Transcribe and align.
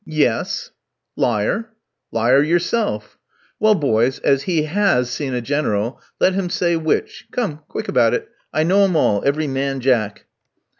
"Yes." 0.03 0.71
"Liar!" 1.15 1.73
"Liar, 2.11 2.41
yourself!" 2.41 3.19
"Well, 3.59 3.75
boys, 3.75 4.17
as 4.21 4.41
he 4.41 4.63
has 4.63 5.11
seen 5.11 5.35
a 5.35 5.41
General, 5.41 6.01
let 6.19 6.33
him 6.33 6.49
say 6.49 6.75
which. 6.75 7.27
Come, 7.31 7.59
quick 7.67 7.87
about 7.87 8.15
it; 8.15 8.27
I 8.51 8.63
know 8.63 8.83
'em 8.83 8.95
all, 8.95 9.21
every 9.23 9.45
man 9.45 9.79
jack." 9.79 10.25